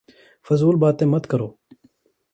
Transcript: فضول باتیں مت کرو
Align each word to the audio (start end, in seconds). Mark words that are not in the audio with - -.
فضول 0.47 0.75
باتیں 0.81 1.07
مت 1.11 1.23
کرو 1.31 1.47